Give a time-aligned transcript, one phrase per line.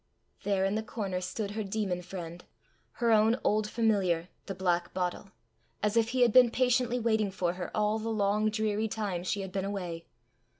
[0.41, 2.43] There in the corner stood her demon friend!
[2.93, 5.29] her own old familiar, the black bottle!
[5.83, 9.41] as if he had been patiently waiting for her all the long dreary time she
[9.41, 10.07] had been away!